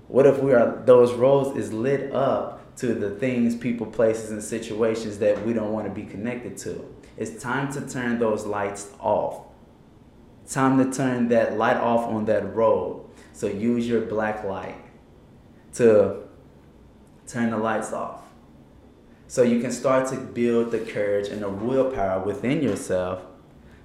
What 0.07 0.25
if 0.25 0.39
we 0.39 0.53
are 0.53 0.81
those 0.85 1.13
roads 1.13 1.57
is 1.57 1.73
lit 1.73 2.11
up 2.11 2.75
to 2.77 2.93
the 2.93 3.11
things, 3.11 3.55
people, 3.55 3.85
places, 3.85 4.31
and 4.31 4.41
situations 4.41 5.19
that 5.19 5.45
we 5.45 5.53
don't 5.53 5.73
want 5.73 5.87
to 5.87 5.93
be 5.93 6.03
connected 6.03 6.57
to? 6.57 6.85
It's 7.17 7.41
time 7.41 7.71
to 7.73 7.81
turn 7.87 8.17
those 8.19 8.45
lights 8.45 8.91
off. 8.99 9.41
Time 10.49 10.77
to 10.83 10.95
turn 10.95 11.27
that 11.29 11.57
light 11.57 11.77
off 11.77 12.07
on 12.07 12.25
that 12.25 12.55
road. 12.55 13.05
So 13.33 13.47
use 13.47 13.87
your 13.87 14.01
black 14.01 14.43
light 14.43 14.84
to 15.75 16.23
turn 17.27 17.51
the 17.51 17.57
lights 17.57 17.93
off. 17.93 18.21
So 19.27 19.41
you 19.41 19.59
can 19.59 19.71
start 19.71 20.07
to 20.09 20.17
build 20.17 20.71
the 20.71 20.79
courage 20.79 21.27
and 21.29 21.41
the 21.41 21.49
willpower 21.49 22.23
within 22.23 22.61
yourself 22.61 23.23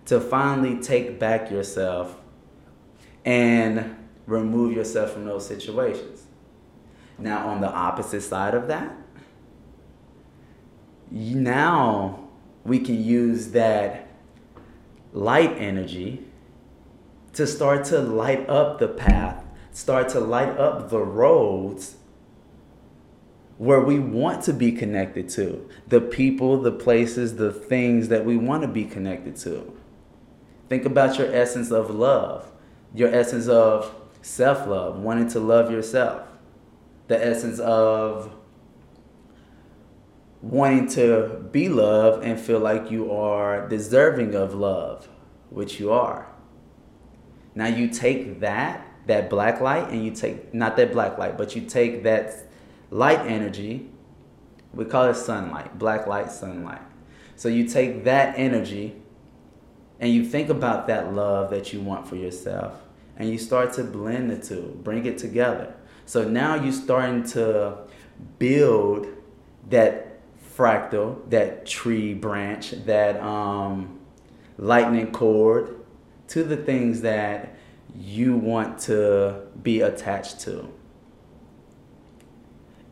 to 0.06 0.20
finally 0.20 0.80
take 0.80 1.18
back 1.18 1.50
yourself 1.50 2.16
and 3.24 3.96
remove 4.26 4.74
yourself 4.74 5.12
from 5.12 5.24
those 5.24 5.46
situations. 5.46 6.26
Now, 7.18 7.48
on 7.48 7.60
the 7.60 7.70
opposite 7.70 8.22
side 8.22 8.54
of 8.54 8.68
that, 8.68 8.96
now 11.10 12.28
we 12.64 12.78
can 12.78 13.02
use 13.02 13.48
that 13.48 14.08
light 15.12 15.52
energy 15.58 16.24
to 17.32 17.46
start 17.46 17.84
to 17.86 18.00
light 18.00 18.48
up 18.48 18.78
the 18.78 18.88
path 18.88 19.44
start 19.72 20.08
to 20.10 20.20
light 20.20 20.58
up 20.58 20.90
the 20.90 20.98
roads 20.98 21.96
where 23.58 23.80
we 23.80 23.98
want 23.98 24.42
to 24.42 24.54
be 24.54 24.72
connected 24.72 25.28
to 25.28 25.68
the 25.88 26.00
people, 26.00 26.60
the 26.62 26.72
places, 26.72 27.36
the 27.36 27.52
things 27.52 28.08
that 28.08 28.24
we 28.24 28.36
want 28.36 28.62
to 28.62 28.68
be 28.68 28.84
connected 28.84 29.36
to. 29.36 29.76
Think 30.68 30.86
about 30.86 31.18
your 31.18 31.30
essence 31.34 31.70
of 31.70 31.90
love, 31.90 32.50
your 32.94 33.14
essence 33.14 33.48
of 33.48 33.94
self 34.22 34.66
love, 34.66 34.98
wanting 35.00 35.28
to 35.28 35.40
love 35.40 35.70
yourself, 35.70 36.26
the 37.08 37.22
essence 37.22 37.58
of 37.58 38.34
wanting 40.40 40.88
to 40.88 41.44
be 41.52 41.68
loved 41.68 42.24
and 42.24 42.40
feel 42.40 42.60
like 42.60 42.90
you 42.90 43.12
are 43.12 43.68
deserving 43.68 44.34
of 44.34 44.54
love, 44.54 45.08
which 45.50 45.78
you 45.78 45.92
are. 45.92 46.28
Now 47.54 47.66
you 47.66 47.88
take 47.88 48.40
that 48.40 48.86
that 49.10 49.28
black 49.28 49.60
light 49.60 49.88
and 49.90 50.04
you 50.04 50.12
take 50.12 50.54
not 50.54 50.76
that 50.76 50.92
black 50.92 51.18
light, 51.18 51.36
but 51.36 51.56
you 51.56 51.62
take 51.62 52.04
that 52.04 52.32
light 52.90 53.18
energy. 53.26 53.90
We 54.72 54.84
call 54.84 55.06
it 55.06 55.14
sunlight, 55.14 55.78
black 55.78 56.06
light, 56.06 56.30
sunlight. 56.30 56.82
So 57.34 57.48
you 57.48 57.68
take 57.68 58.04
that 58.04 58.38
energy 58.38 58.94
and 59.98 60.12
you 60.12 60.24
think 60.24 60.48
about 60.48 60.86
that 60.86 61.12
love 61.12 61.50
that 61.50 61.72
you 61.72 61.80
want 61.80 62.06
for 62.06 62.14
yourself 62.14 62.80
and 63.16 63.28
you 63.28 63.36
start 63.36 63.72
to 63.74 63.84
blend 63.84 64.30
the 64.30 64.38
two, 64.38 64.80
bring 64.84 65.04
it 65.06 65.18
together. 65.18 65.74
So 66.06 66.28
now 66.28 66.54
you're 66.54 66.72
starting 66.72 67.24
to 67.32 67.78
build 68.38 69.08
that 69.70 70.20
fractal, 70.56 71.28
that 71.30 71.66
tree 71.66 72.14
branch, 72.14 72.70
that 72.86 73.20
um, 73.20 73.98
lightning 74.56 75.10
cord, 75.10 75.80
to 76.28 76.44
the 76.44 76.56
things 76.56 77.00
that 77.00 77.56
you 77.96 78.36
want 78.36 78.78
to 78.80 79.42
be 79.62 79.80
attached 79.80 80.40
to. 80.40 80.72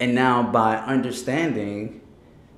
And 0.01 0.15
now, 0.15 0.43
by 0.43 0.77
understanding 0.77 2.01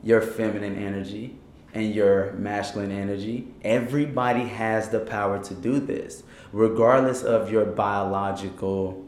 your 0.02 0.20
feminine 0.20 0.76
energy 0.76 1.36
and 1.72 1.94
your 1.94 2.32
masculine 2.32 2.92
energy, 2.92 3.48
everybody 3.62 4.44
has 4.44 4.90
the 4.90 5.00
power 5.00 5.42
to 5.44 5.54
do 5.54 5.78
this, 5.80 6.22
regardless 6.52 7.22
of 7.22 7.50
your 7.50 7.64
biological 7.64 9.04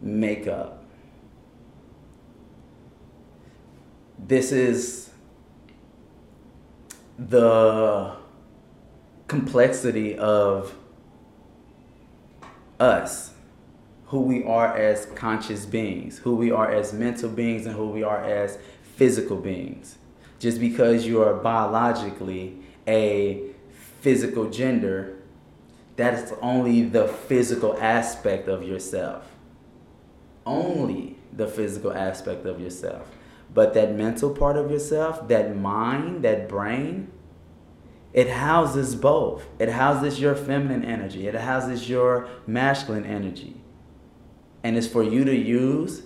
makeup. 0.00 0.84
This 4.18 4.52
is 4.52 5.10
the 7.18 8.16
complexity 9.28 10.16
of 10.18 10.74
us, 12.84 13.32
who 14.06 14.20
we 14.20 14.44
are 14.44 14.76
as 14.76 15.06
conscious 15.14 15.66
beings, 15.66 16.18
who 16.18 16.36
we 16.36 16.50
are 16.50 16.70
as 16.70 16.92
mental 16.92 17.30
beings, 17.30 17.66
and 17.66 17.74
who 17.74 17.88
we 17.88 18.02
are 18.02 18.22
as 18.22 18.58
physical 18.96 19.36
beings. 19.36 19.96
Just 20.38 20.60
because 20.60 21.06
you 21.06 21.22
are 21.22 21.34
biologically 21.34 22.58
a 22.86 23.42
physical 24.00 24.50
gender, 24.50 25.16
that 25.96 26.14
is 26.14 26.32
only 26.42 26.82
the 26.82 27.08
physical 27.08 27.78
aspect 27.80 28.48
of 28.48 28.62
yourself. 28.62 29.30
Only 30.44 31.16
the 31.32 31.46
physical 31.46 31.92
aspect 31.92 32.44
of 32.44 32.60
yourself. 32.60 33.08
But 33.52 33.72
that 33.74 33.94
mental 33.94 34.30
part 34.30 34.56
of 34.56 34.70
yourself, 34.70 35.26
that 35.28 35.56
mind, 35.56 36.22
that 36.22 36.48
brain, 36.48 37.10
it 38.14 38.30
houses 38.30 38.94
both. 38.94 39.44
It 39.58 39.70
houses 39.70 40.20
your 40.20 40.36
feminine 40.36 40.84
energy, 40.84 41.26
it 41.26 41.34
houses 41.34 41.90
your 41.90 42.28
masculine 42.46 43.04
energy. 43.04 43.56
And 44.62 44.78
it's 44.78 44.86
for 44.86 45.02
you 45.02 45.24
to 45.24 45.36
use 45.36 46.04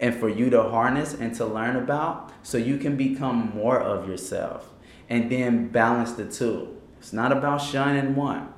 and 0.00 0.14
for 0.14 0.28
you 0.28 0.48
to 0.50 0.62
harness 0.62 1.12
and 1.12 1.34
to 1.34 1.44
learn 1.44 1.76
about 1.76 2.32
so 2.42 2.56
you 2.56 2.78
can 2.78 2.96
become 2.96 3.52
more 3.54 3.78
of 3.78 4.08
yourself 4.08 4.70
and 5.10 5.30
then 5.30 5.68
balance 5.68 6.12
the 6.12 6.24
two. 6.24 6.80
It's 6.98 7.12
not 7.12 7.32
about 7.32 7.58
shunning 7.58 8.14
one. 8.14 8.48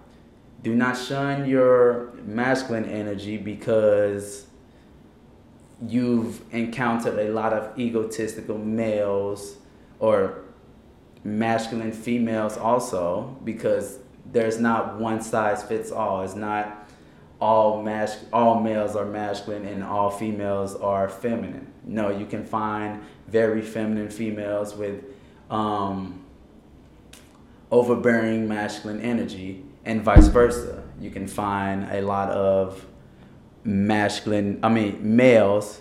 Do 0.63 0.75
not 0.75 0.97
shun 0.97 1.49
your 1.49 2.13
masculine 2.25 2.85
energy 2.85 3.37
because 3.37 4.47
you've 5.87 6.43
encountered 6.55 7.19
a 7.19 7.31
lot 7.33 7.53
of 7.53 7.79
egotistical 7.79 8.59
males 8.59 9.57
or 9.99 10.43
masculine 11.25 11.93
females 11.93 12.57
also 12.57 13.37
because 13.45 13.99
there's 14.33 14.59
not 14.59 14.99
one 14.99 15.21
size 15.21 15.63
fits 15.63 15.91
all. 15.91 16.23
It's 16.23 16.35
not 16.35 16.89
all 17.41 17.83
mas- 17.83 18.25
all 18.33 18.61
males 18.61 18.97
are 18.97 19.05
masculine 19.05 19.67
and 19.67 19.83
all 19.85 20.11
females 20.11 20.75
are 20.77 21.09
feminine. 21.09 21.67
No, 21.85 22.11
you 22.11 22.27
can 22.27 22.45
find 22.45 23.03
very 23.29 23.63
feminine 23.63 24.11
females 24.11 24.75
with 24.75 25.05
um, 25.51 26.25
overbearing 27.71 28.49
masculine 28.49 29.01
energy 29.01 29.65
and 29.85 30.03
vice 30.03 30.29
versa. 30.29 30.83
You 31.01 31.11
can 31.11 31.27
find 31.27 31.85
a 31.93 32.01
lot 32.01 32.31
of 32.31 32.87
masculine, 33.65 34.61
I 34.63 34.69
mean, 34.69 35.17
males 35.17 35.81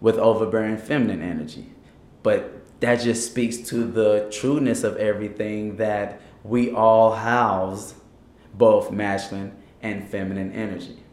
with 0.00 0.18
overbearing 0.18 0.76
feminine 0.76 1.22
energy. 1.22 1.70
But 2.26 2.80
that 2.80 2.96
just 3.02 3.24
speaks 3.24 3.58
to 3.68 3.84
the 3.84 4.28
trueness 4.32 4.82
of 4.82 4.96
everything 4.96 5.76
that 5.76 6.20
we 6.42 6.72
all 6.72 7.14
house 7.14 7.94
both 8.52 8.90
masculine 8.90 9.52
and 9.80 10.08
feminine 10.08 10.50
energy. 10.50 11.04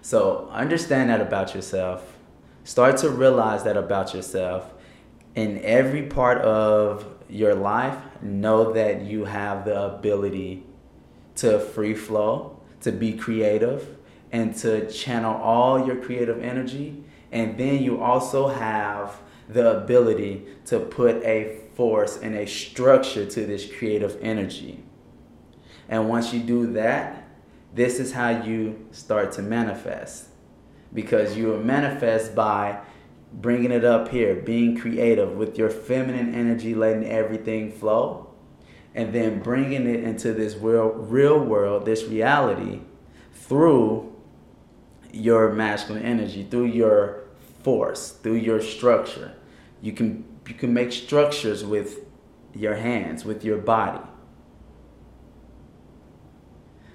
So 0.00 0.48
understand 0.52 1.10
that 1.10 1.20
about 1.20 1.56
yourself. 1.56 2.16
Start 2.62 2.98
to 2.98 3.10
realize 3.10 3.64
that 3.64 3.76
about 3.76 4.14
yourself. 4.14 4.72
In 5.34 5.58
every 5.64 6.02
part 6.02 6.38
of 6.38 7.04
your 7.28 7.56
life, 7.56 7.98
know 8.22 8.72
that 8.72 9.00
you 9.02 9.24
have 9.24 9.64
the 9.64 9.86
ability 9.86 10.62
to 11.34 11.58
free 11.58 11.94
flow, 11.94 12.60
to 12.82 12.92
be 12.92 13.14
creative, 13.14 13.96
and 14.30 14.54
to 14.58 14.88
channel 14.88 15.34
all 15.42 15.84
your 15.84 15.96
creative 15.96 16.40
energy. 16.40 17.02
And 17.32 17.58
then 17.58 17.82
you 17.82 18.00
also 18.00 18.46
have 18.46 19.18
the 19.52 19.78
ability 19.78 20.46
to 20.66 20.80
put 20.80 21.22
a 21.24 21.60
force 21.74 22.16
and 22.16 22.34
a 22.34 22.46
structure 22.46 23.26
to 23.26 23.46
this 23.46 23.70
creative 23.70 24.18
energy. 24.20 24.82
And 25.88 26.08
once 26.08 26.32
you 26.32 26.40
do 26.40 26.72
that, 26.74 27.24
this 27.74 27.98
is 27.98 28.12
how 28.12 28.42
you 28.42 28.86
start 28.92 29.32
to 29.32 29.42
manifest. 29.42 30.28
Because 30.92 31.36
you 31.36 31.56
manifest 31.58 32.34
by 32.34 32.80
bringing 33.32 33.70
it 33.70 33.84
up 33.84 34.08
here, 34.08 34.34
being 34.34 34.76
creative 34.76 35.36
with 35.36 35.56
your 35.56 35.70
feminine 35.70 36.34
energy, 36.34 36.74
letting 36.74 37.04
everything 37.04 37.70
flow, 37.70 38.34
and 38.94 39.12
then 39.12 39.40
bringing 39.40 39.86
it 39.86 40.02
into 40.02 40.32
this 40.32 40.56
real, 40.56 40.88
real 40.88 41.38
world, 41.38 41.86
this 41.86 42.04
reality, 42.04 42.80
through 43.32 44.12
your 45.12 45.52
masculine 45.52 46.02
energy, 46.02 46.46
through 46.48 46.66
your 46.66 47.24
force, 47.62 48.10
through 48.10 48.34
your 48.36 48.60
structure. 48.60 49.34
You 49.82 49.92
can 49.92 50.24
you 50.46 50.54
can 50.54 50.74
make 50.74 50.92
structures 50.92 51.64
with 51.64 52.00
your 52.54 52.74
hands, 52.74 53.24
with 53.24 53.44
your 53.44 53.58
body. 53.58 54.04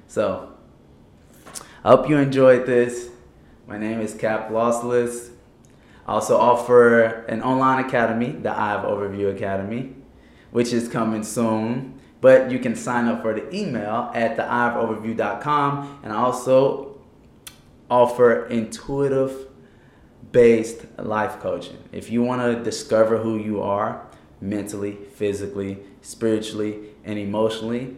So, 0.07 0.53
I 1.83 1.89
hope 1.89 2.09
you 2.09 2.17
enjoyed 2.17 2.65
this. 2.65 3.09
My 3.67 3.77
name 3.77 4.01
is 4.01 4.13
Cap 4.13 4.49
Lawsolace. 4.49 5.31
I 6.07 6.13
also 6.13 6.37
offer 6.37 7.25
an 7.25 7.41
online 7.41 7.83
academy, 7.83 8.31
the 8.31 8.51
Eye 8.51 8.73
of 8.73 8.85
Overview 8.85 9.35
Academy, 9.35 9.95
which 10.51 10.71
is 10.71 10.87
coming 10.87 11.23
soon. 11.23 11.99
But 12.21 12.51
you 12.51 12.59
can 12.59 12.75
sign 12.75 13.07
up 13.07 13.21
for 13.21 13.33
the 13.33 13.53
email 13.55 14.11
at 14.13 14.37
theeyeofoverview.com 14.37 15.99
and 16.03 16.11
also 16.11 16.97
offer 17.89 18.45
intuitive 18.47 19.47
based 20.35 20.85
life 20.99 21.39
coaching. 21.39 21.77
If 21.93 22.11
you 22.11 22.21
want 22.21 22.41
to 22.41 22.61
discover 22.61 23.19
who 23.19 23.37
you 23.37 23.61
are 23.61 24.05
mentally, 24.41 24.97
physically, 25.13 25.77
spiritually, 26.01 26.89
and 27.05 27.17
emotionally, 27.17 27.95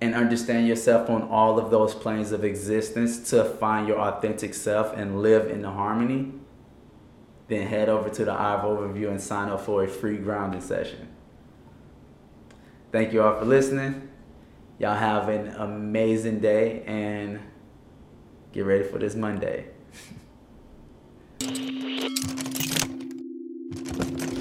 and 0.00 0.12
understand 0.12 0.66
yourself 0.66 1.08
on 1.08 1.22
all 1.22 1.60
of 1.60 1.70
those 1.70 1.94
planes 1.94 2.32
of 2.32 2.44
existence 2.44 3.30
to 3.30 3.44
find 3.44 3.86
your 3.86 4.00
authentic 4.00 4.54
self 4.54 4.92
and 4.96 5.22
live 5.22 5.48
in 5.48 5.62
the 5.62 5.70
harmony, 5.70 6.32
then 7.46 7.68
head 7.68 7.88
over 7.88 8.10
to 8.10 8.24
the 8.24 8.32
of 8.32 8.62
Overview 8.62 9.08
and 9.08 9.20
sign 9.20 9.48
up 9.48 9.60
for 9.60 9.84
a 9.84 9.88
free 9.88 10.16
grounding 10.16 10.60
session. 10.60 11.06
Thank 12.90 13.12
you 13.12 13.22
all 13.22 13.38
for 13.38 13.44
listening. 13.44 14.08
Y'all 14.80 14.96
have 14.96 15.28
an 15.28 15.54
amazing 15.56 16.40
day 16.40 16.82
and 16.86 17.38
get 18.50 18.64
ready 18.64 18.82
for 18.82 18.98
this 18.98 19.14
Monday. 19.14 19.71
Thank 21.42 21.58
you. 24.22 24.31